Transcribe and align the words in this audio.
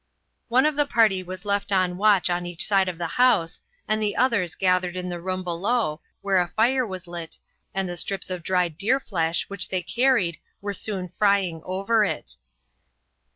One 0.47 0.65
of 0.65 0.75
the 0.77 0.87
party 0.87 1.21
was 1.21 1.45
left 1.45 1.71
on 1.71 1.95
watch 1.95 2.27
on 2.27 2.47
each 2.47 2.65
side 2.65 2.89
of 2.89 2.97
the 2.97 3.05
house, 3.21 3.61
and 3.87 4.01
the 4.01 4.15
others 4.15 4.55
gathered 4.55 4.95
in 4.95 5.09
the 5.09 5.21
room 5.21 5.43
below, 5.43 6.01
where 6.21 6.41
a 6.41 6.47
fire 6.47 6.87
was 6.87 7.05
lit 7.05 7.37
and 7.75 7.87
the 7.87 7.95
strips 7.95 8.31
of 8.31 8.41
dried 8.41 8.79
deer 8.79 8.99
flesh 8.99 9.45
which 9.47 9.69
they 9.69 9.83
carried 9.83 10.39
were 10.59 10.73
soon 10.73 11.07
frying 11.07 11.61
over 11.65 12.03
it. 12.03 12.35